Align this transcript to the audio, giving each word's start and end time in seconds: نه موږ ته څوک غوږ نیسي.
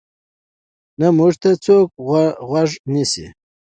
نه 0.99 1.07
موږ 1.17 1.33
ته 1.41 1.49
څوک 1.65 1.87
غوږ 2.49 2.69
نیسي. 2.91 3.25